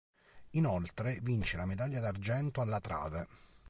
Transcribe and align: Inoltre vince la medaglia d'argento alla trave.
Inoltre 0.53 1.19
vince 1.21 1.57
la 1.57 1.67
medaglia 1.67 1.99
d'argento 1.99 2.61
alla 2.61 2.79
trave. 2.79 3.27